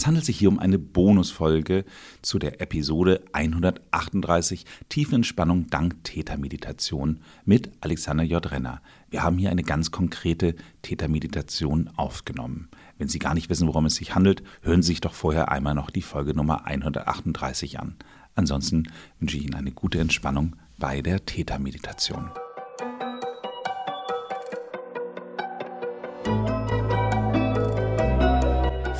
Es 0.00 0.06
handelt 0.06 0.24
sich 0.24 0.38
hier 0.38 0.48
um 0.48 0.58
eine 0.58 0.78
Bonusfolge 0.78 1.84
zu 2.22 2.38
der 2.38 2.62
Episode 2.62 3.22
138 3.34 4.64
Tiefenentspannung 4.88 5.66
dank 5.66 6.02
Tätermeditation 6.04 7.20
mit 7.44 7.70
Alexander 7.82 8.24
J. 8.24 8.50
Renner. 8.50 8.80
Wir 9.10 9.22
haben 9.22 9.36
hier 9.36 9.50
eine 9.50 9.62
ganz 9.62 9.90
konkrete 9.90 10.54
Tätermeditation 10.80 11.90
aufgenommen. 11.96 12.70
Wenn 12.96 13.08
Sie 13.08 13.18
gar 13.18 13.34
nicht 13.34 13.50
wissen, 13.50 13.68
worum 13.68 13.84
es 13.84 13.96
sich 13.96 14.14
handelt, 14.14 14.42
hören 14.62 14.80
Sie 14.80 14.92
sich 14.92 15.02
doch 15.02 15.12
vorher 15.12 15.52
einmal 15.52 15.74
noch 15.74 15.90
die 15.90 16.00
Folge 16.00 16.32
Nummer 16.32 16.64
138 16.64 17.78
an. 17.78 17.96
Ansonsten 18.34 18.84
wünsche 19.18 19.36
ich 19.36 19.44
Ihnen 19.44 19.54
eine 19.54 19.72
gute 19.72 20.00
Entspannung 20.00 20.56
bei 20.78 21.02
der 21.02 21.26
Tätermeditation. 21.26 22.30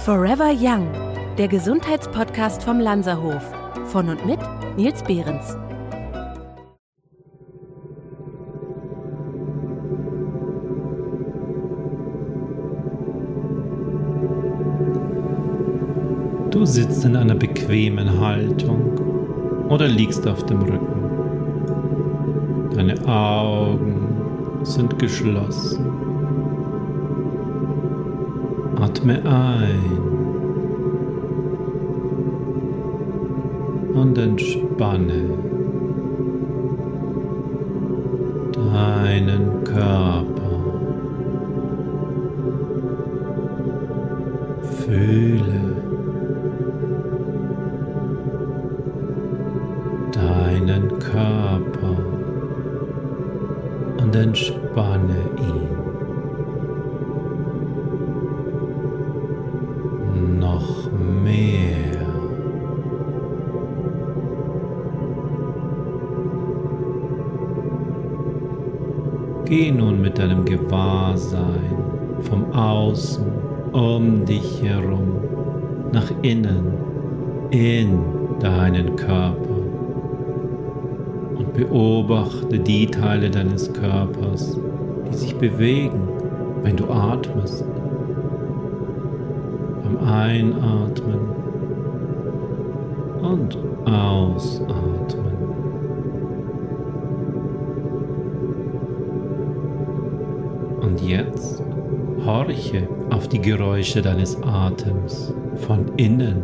Forever 0.04 0.50
Young, 0.58 0.88
der 1.36 1.46
Gesundheitspodcast 1.46 2.62
vom 2.62 2.80
Lanzerhof. 2.80 3.42
Von 3.88 4.08
und 4.08 4.24
mit 4.24 4.38
Nils 4.74 5.02
Behrens. 5.02 5.58
Du 16.50 16.64
sitzt 16.64 17.04
in 17.04 17.14
einer 17.14 17.34
bequemen 17.34 18.18
Haltung 18.20 19.66
oder 19.68 19.86
liegst 19.86 20.26
auf 20.26 20.46
dem 20.46 20.62
Rücken. 20.62 21.10
Deine 22.74 23.06
Augen 23.06 24.60
sind 24.62 24.98
geschlossen. 24.98 25.89
Atme 28.90 29.22
ein 29.24 29.96
und 33.94 34.18
entspanne 34.18 35.28
deinen 38.52 39.62
Körper. 39.62 40.50
Fühle 44.60 45.60
deinen 50.12 50.98
Körper 50.98 51.96
und 54.02 54.16
entspanne 54.16 55.16
ihn. 55.38 55.79
Deinem 70.20 70.44
Gewahrsein 70.44 71.76
vom 72.20 72.52
Außen 72.52 73.24
um 73.72 74.24
dich 74.24 74.62
herum 74.62 75.14
nach 75.92 76.10
innen 76.22 76.74
in 77.50 78.00
deinen 78.38 78.96
Körper 78.96 79.56
und 81.36 81.52
beobachte 81.54 82.58
die 82.58 82.86
Teile 82.86 83.30
deines 83.30 83.72
Körpers, 83.72 84.58
die 85.10 85.16
sich 85.16 85.34
bewegen, 85.36 86.08
wenn 86.62 86.76
du 86.76 86.84
atmest. 86.90 87.64
Einatmen 90.10 91.20
und 93.22 93.58
Ausatmen. 93.86 95.30
Und 100.90 101.08
jetzt 101.08 101.62
horche 102.26 102.88
auf 103.10 103.28
die 103.28 103.40
Geräusche 103.40 104.02
deines 104.02 104.36
Atems 104.42 105.32
von 105.54 105.86
innen. 105.96 106.42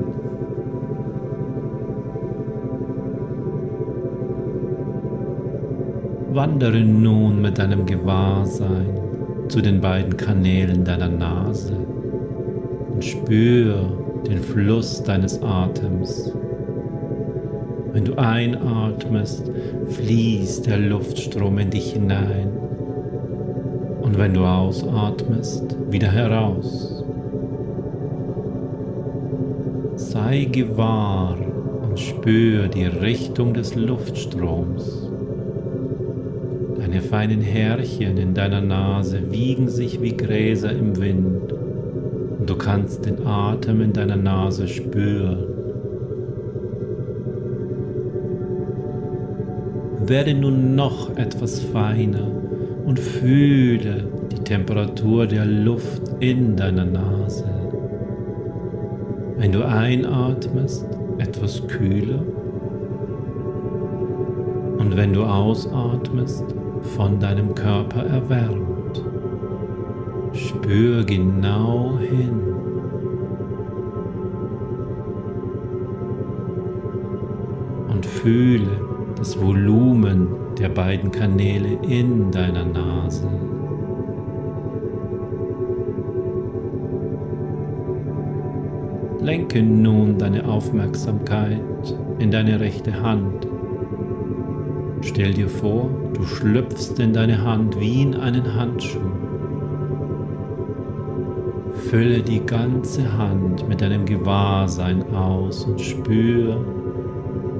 Wandere 6.30 6.78
nun 6.78 7.42
mit 7.42 7.58
deinem 7.58 7.86
Gewahrsein 7.86 9.00
zu 9.48 9.60
den 9.60 9.80
beiden 9.80 10.16
Kanälen 10.16 10.84
deiner 10.84 11.08
Nase 11.08 11.74
und 12.94 13.04
spür 13.04 14.22
den 14.28 14.38
Fluss 14.38 15.02
deines 15.02 15.42
Atems. 15.42 16.32
Wenn 17.90 18.04
du 18.04 18.14
einatmest, 18.16 19.50
fließt 19.88 20.66
der 20.66 20.78
Luftstrom 20.78 21.58
in 21.58 21.70
dich 21.70 21.94
hinein. 21.94 22.66
Und 24.06 24.18
wenn 24.18 24.34
du 24.34 24.44
ausatmest, 24.44 25.76
wieder 25.90 26.06
heraus. 26.06 27.04
Sei 29.96 30.44
gewahr 30.44 31.36
und 31.82 31.98
spür 31.98 32.68
die 32.68 32.84
Richtung 32.84 33.52
des 33.52 33.74
Luftstroms. 33.74 35.10
Deine 36.78 37.00
feinen 37.00 37.40
Härchen 37.40 38.16
in 38.16 38.32
deiner 38.32 38.60
Nase 38.60 39.32
wiegen 39.32 39.68
sich 39.68 40.00
wie 40.00 40.16
Gräser 40.16 40.70
im 40.70 40.96
Wind 40.98 41.52
und 42.38 42.48
du 42.48 42.54
kannst 42.54 43.06
den 43.06 43.26
Atem 43.26 43.80
in 43.80 43.92
deiner 43.92 44.16
Nase 44.16 44.68
spüren. 44.68 45.46
Werde 50.06 50.32
nun 50.32 50.76
noch 50.76 51.16
etwas 51.16 51.58
feiner 51.58 52.45
und 52.86 53.00
fühle 53.00 54.08
die 54.30 54.42
Temperatur 54.44 55.26
der 55.26 55.44
Luft 55.44 56.02
in 56.20 56.56
deiner 56.56 56.84
Nase. 56.84 57.44
Wenn 59.36 59.52
du 59.52 59.66
einatmest, 59.66 60.86
etwas 61.19 61.66
kühler 61.66 62.22
und 64.78 64.97
wenn 64.97 65.12
du 65.12 65.24
ausatmest, 65.24 66.44
von 66.94 67.19
deinem 67.19 67.54
Körper 67.54 68.04
erwärmt. 68.04 69.03
Spür 70.32 71.04
genau 71.04 71.98
hin. 71.98 72.41
Und 77.88 78.06
fühle 78.06 78.68
das 79.16 79.41
Volumen 79.41 80.45
der 80.58 80.68
beiden 80.70 81.10
Kanäle 81.10 81.78
in 81.82 82.30
deiner 82.30 82.64
Nase. 82.64 83.28
Lenke 89.20 89.62
nun 89.62 90.18
deine 90.18 90.46
Aufmerksamkeit 90.46 91.60
in 92.18 92.30
deine 92.30 92.60
rechte 92.60 93.02
Hand. 93.02 93.46
Stell 95.02 95.34
dir 95.34 95.48
vor, 95.48 95.90
du 96.14 96.22
schlüpfst 96.24 96.98
in 96.98 97.12
deine 97.12 97.42
Hand 97.42 97.78
wie 97.78 98.02
in 98.02 98.14
einen 98.14 98.54
Handschuh. 98.54 99.00
Fülle 101.90 102.22
die 102.22 102.44
ganze 102.44 103.16
Hand 103.18 103.68
mit 103.68 103.80
deinem 103.80 104.06
Gewahrsein 104.06 105.04
aus 105.14 105.64
und 105.64 105.80
spür, 105.80 106.64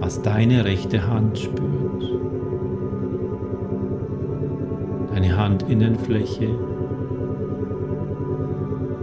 was 0.01 0.23
deine 0.23 0.65
rechte 0.65 1.07
Hand 1.07 1.39
spürt. 1.39 1.76
Deine 5.17 5.35
Handinnenfläche, 5.35 6.47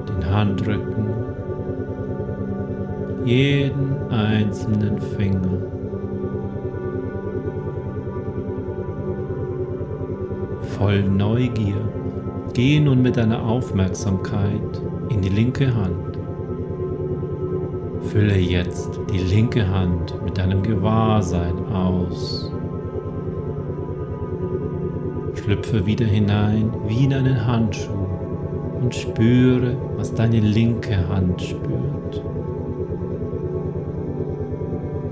den 0.07 0.31
Handrücken, 0.31 1.07
jeden 3.25 4.11
einzelnen 4.11 4.99
Finger. 4.99 5.57
Voll 10.77 11.01
Neugier, 11.01 11.81
geh 12.53 12.79
nun 12.79 13.01
mit 13.01 13.17
deiner 13.17 13.43
Aufmerksamkeit 13.43 14.83
in 15.09 15.19
die 15.19 15.29
linke 15.29 15.73
Hand. 15.73 16.19
Fülle 18.11 18.37
jetzt 18.37 18.99
die 19.11 19.17
linke 19.17 19.67
Hand 19.67 20.13
mit 20.23 20.37
deinem 20.37 20.61
Gewahrsein 20.61 21.57
aus. 21.73 22.51
Schlüpfe 25.43 25.85
wieder 25.85 26.05
hinein 26.05 26.71
wie 26.87 27.03
in 27.03 27.13
einen 27.13 27.45
Handschuh 27.45 28.07
und 28.79 28.95
spüre, 28.95 29.75
was 29.97 30.13
deine 30.13 30.39
linke 30.39 31.09
Hand 31.09 31.41
spürt. 31.41 32.23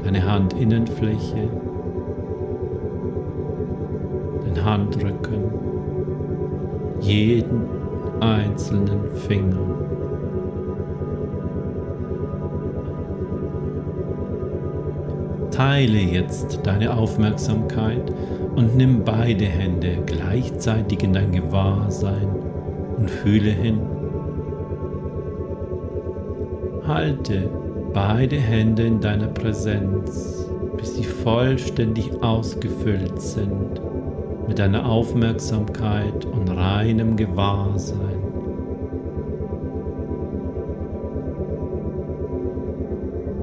Deine 0.05 0.25
Handinnenfläche, 0.25 1.49
den 4.45 4.63
Handrücken, 4.63 5.43
jeden 7.01 7.63
einzelnen 8.21 9.13
Finger. 9.27 9.90
Teile 15.51 15.99
jetzt 15.99 16.61
deine 16.63 16.95
Aufmerksamkeit 16.95 18.11
und 18.55 18.75
nimm 18.75 19.03
beide 19.03 19.45
Hände 19.45 19.97
gleichzeitig 20.05 21.03
in 21.03 21.13
dein 21.13 21.31
Gewahrsein 21.31 22.27
und 22.97 23.09
fühle 23.09 23.51
hin. 23.51 23.79
Halte 26.87 27.49
beide 27.93 28.37
Hände 28.37 28.83
in 28.83 28.99
deiner 28.99 29.27
Präsenz, 29.27 30.49
bis 30.77 30.95
sie 30.95 31.03
vollständig 31.03 32.11
ausgefüllt 32.21 33.21
sind 33.21 33.81
mit 34.47 34.59
deiner 34.59 34.85
Aufmerksamkeit 34.85 36.25
und 36.25 36.49
reinem 36.49 37.15
Gewahrsein. 37.15 38.30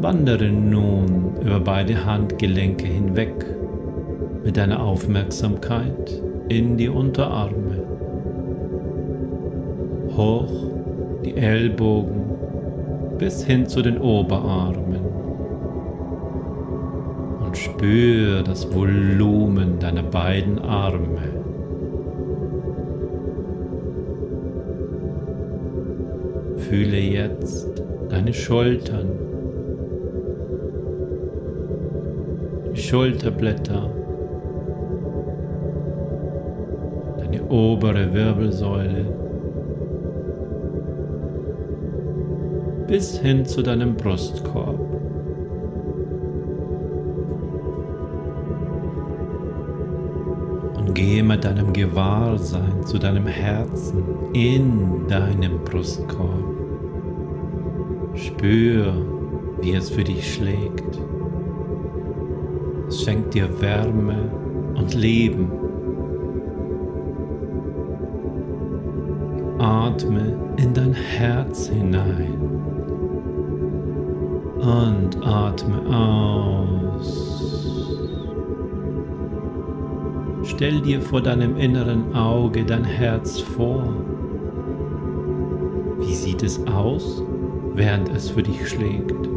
Wandere 0.09 0.49
nun 0.49 1.35
über 1.39 1.61
beide 1.61 2.07
Handgelenke 2.07 2.87
hinweg 2.87 3.45
mit 4.43 4.57
deiner 4.57 4.83
Aufmerksamkeit 4.83 6.23
in 6.49 6.79
die 6.79 6.89
Unterarme. 6.89 7.83
Hoch 10.17 10.51
die 11.27 11.37
Ellbogen 11.37 12.25
bis 13.19 13.45
hin 13.45 13.67
zu 13.67 13.83
den 13.83 13.99
Oberarmen. 13.99 15.05
Und 17.45 17.59
spür 17.59 18.43
das 18.43 18.75
Volumen 18.75 19.79
deiner 19.79 20.05
beiden 20.05 20.59
Arme. 20.59 21.19
Fühle 26.57 26.99
jetzt 26.99 27.83
deine 28.09 28.33
Schultern 28.33 29.28
Schulterblätter, 32.79 33.91
deine 37.19 37.43
obere 37.49 38.13
Wirbelsäule 38.15 39.07
bis 42.89 43.19
hin 43.19 43.45
zu 43.45 43.63
deinem 43.63 43.95
Brustkorb. 43.97 44.81
Und 50.77 50.95
gehe 50.95 51.23
mit 51.23 51.45
deinem 51.45 51.73
Gewahrsein 51.75 52.83
zu 52.85 52.99
deinem 52.99 53.27
Herzen 53.27 54.03
in 54.33 55.07
deinem 55.07 55.63
Brustkorb. 55.65 56.45
Spür, 58.15 58.95
wie 59.61 59.75
es 59.75 59.91
für 59.91 60.03
dich 60.03 60.35
schlägt. 60.35 60.99
Es 62.89 63.03
schenkt 63.03 63.35
dir 63.35 63.49
Wärme 63.61 64.31
und 64.75 64.95
Leben. 64.95 65.53
Atme 69.59 70.35
in 70.57 70.73
dein 70.73 70.95
Herz 70.95 71.69
hinein 71.69 72.41
und 74.61 75.19
atme 75.23 75.83
aus. 75.95 77.39
Stell 80.45 80.81
dir 80.81 81.03
vor 81.03 81.21
deinem 81.21 81.59
inneren 81.59 82.15
Auge 82.15 82.65
dein 82.65 82.85
Herz 82.85 83.39
vor. 83.39 83.85
Wie 85.99 86.15
sieht 86.15 86.43
es 86.43 86.67
aus, 86.67 87.23
während 87.75 88.09
es 88.09 88.31
für 88.31 88.43
dich 88.43 88.67
schlägt? 88.67 89.29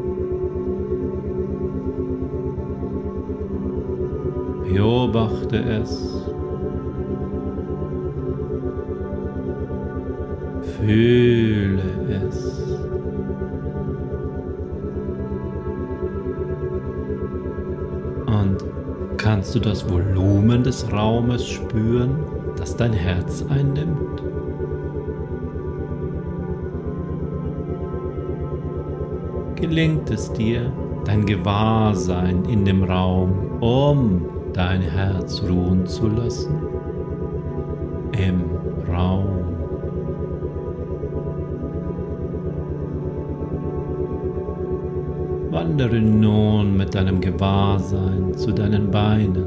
Beobachte 4.73 5.57
es. 5.57 6.25
Fühle 10.77 11.81
es. 12.07 12.77
Und 18.25 18.57
kannst 19.17 19.53
du 19.55 19.59
das 19.59 19.89
Volumen 19.89 20.63
des 20.63 20.89
Raumes 20.89 21.45
spüren, 21.45 22.15
das 22.55 22.77
dein 22.77 22.93
Herz 22.93 23.43
einnimmt? 23.49 24.23
Gelingt 29.55 30.09
es 30.09 30.31
dir, 30.31 30.71
dein 31.03 31.25
Gewahrsein 31.25 32.45
in 32.45 32.63
dem 32.63 32.83
Raum 32.83 33.61
um 33.61 34.40
dein 34.53 34.81
Herz 34.81 35.41
ruhen 35.43 35.85
zu 35.85 36.07
lassen 36.07 36.55
im 38.11 38.43
Raum. 38.91 39.27
Wandere 45.51 45.99
nun 45.99 46.77
mit 46.77 46.95
deinem 46.95 47.19
Gewahrsein 47.19 48.33
zu 48.35 48.51
deinen 48.51 48.89
Beinen. 48.89 49.45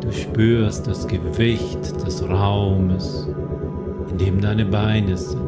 Du 0.00 0.10
spürst 0.10 0.86
das 0.86 1.06
Gewicht 1.06 2.04
des 2.04 2.28
Raumes, 2.28 3.28
in 4.10 4.18
dem 4.18 4.40
deine 4.40 4.64
Beine 4.64 5.16
sind. 5.16 5.40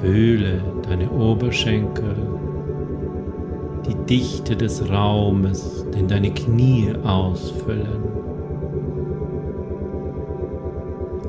Fühle 0.00 0.62
deine 0.88 1.10
Oberschenkel 1.10 2.14
die 3.86 3.94
Dichte 4.06 4.56
des 4.56 4.88
Raumes, 4.90 5.86
den 5.94 6.08
deine 6.08 6.30
Knie 6.32 6.92
ausfüllen. 7.04 8.02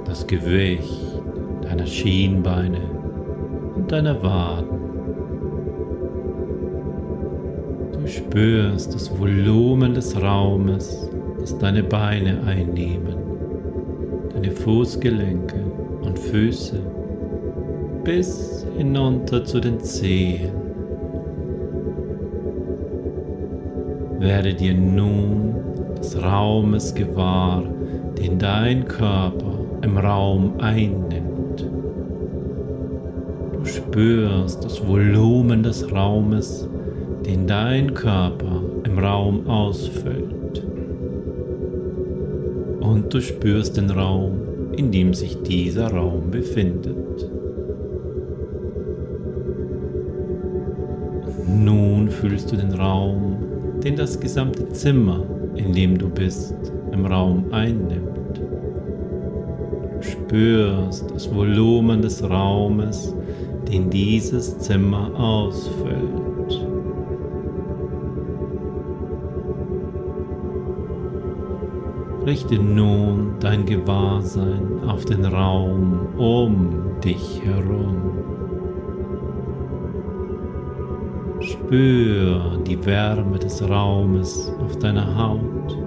Das 0.05 0.25
Gewicht 0.25 1.21
deiner 1.61 1.85
Schienbeine 1.85 2.81
und 3.75 3.91
deiner 3.91 4.21
Waden. 4.23 4.79
Du 7.91 8.07
spürst 8.07 8.95
das 8.95 9.19
Volumen 9.19 9.93
des 9.93 10.19
Raumes, 10.19 11.09
das 11.39 11.57
deine 11.57 11.83
Beine 11.83 12.41
einnehmen, 12.47 13.15
deine 14.33 14.51
Fußgelenke 14.51 15.63
und 16.01 16.17
Füße 16.17 16.79
bis 18.03 18.65
hinunter 18.77 19.43
zu 19.43 19.59
den 19.59 19.81
Zehen. 19.81 20.66
Werde 24.19 24.53
dir 24.53 24.73
nun 24.73 25.55
des 25.97 26.21
Raumes 26.21 26.93
gewahr, 26.93 27.63
den 28.17 28.39
dein 28.39 28.85
Körper 28.87 29.53
im 29.81 29.97
Raum 29.97 30.53
einnimmt. 30.59 31.69
Du 33.53 33.65
spürst 33.65 34.63
das 34.63 34.85
Volumen 34.87 35.63
des 35.63 35.91
Raumes, 35.91 36.67
den 37.25 37.47
dein 37.47 37.93
Körper 37.93 38.61
im 38.83 38.99
Raum 38.99 39.47
ausfüllt. 39.47 40.65
Und 42.79 43.13
du 43.13 43.21
spürst 43.21 43.77
den 43.77 43.89
Raum, 43.89 44.39
in 44.75 44.91
dem 44.91 45.13
sich 45.13 45.41
dieser 45.43 45.91
Raum 45.91 46.31
befindet. 46.31 47.29
nun 51.67 52.09
fühlst 52.09 52.51
du 52.51 52.55
den 52.55 52.73
Raum 52.73 53.46
den 53.87 53.95
das 53.95 54.19
gesamte 54.19 54.67
Zimmer, 54.67 55.23
in 55.55 55.71
dem 55.71 55.97
du 55.97 56.09
bist, 56.09 56.53
im 56.91 57.05
Raum 57.05 57.45
einnimmt. 57.51 58.41
Du 59.95 60.01
spürst 60.01 61.09
das 61.09 61.33
Volumen 61.33 62.01
des 62.01 62.21
Raumes, 62.29 63.15
den 63.71 63.89
dieses 63.89 64.57
Zimmer 64.59 65.09
ausfüllt. 65.17 66.67
Richte 72.25 72.55
nun 72.55 73.35
dein 73.39 73.65
Gewahrsein 73.65 74.81
auf 74.85 75.05
den 75.05 75.23
Raum 75.23 76.09
um 76.17 76.99
dich 77.01 77.41
herum. 77.41 78.36
Spür 81.67 82.61
die 82.65 82.85
Wärme 82.85 83.37
des 83.37 83.61
Raumes 83.61 84.53
auf 84.63 84.79
deiner 84.79 85.17
Haut. 85.17 85.77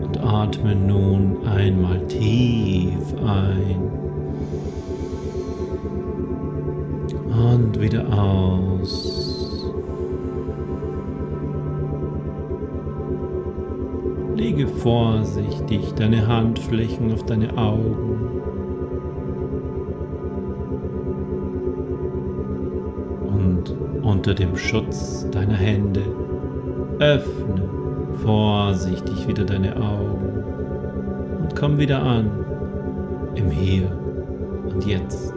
Und 0.00 0.24
atme 0.24 0.74
nun 0.74 1.46
einmal 1.46 2.00
tief 2.06 3.14
ein. 3.26 3.90
Und 7.28 7.78
wieder 7.78 8.06
aus. 8.10 9.70
Lege 14.34 14.66
vorsichtig 14.66 15.92
deine 15.92 16.26
Handflächen 16.26 17.12
auf 17.12 17.22
deine 17.26 17.54
Augen 17.58 18.59
unter 24.02 24.34
dem 24.34 24.56
Schutz 24.56 25.28
deiner 25.30 25.56
Hände. 25.56 26.02
Öffne 26.98 27.68
vorsichtig 28.22 29.26
wieder 29.26 29.44
deine 29.44 29.76
Augen 29.76 30.44
und 31.40 31.56
komm 31.56 31.78
wieder 31.78 32.02
an 32.02 32.30
im 33.34 33.50
Hier 33.50 33.90
und 34.68 34.84
Jetzt. 34.84 35.34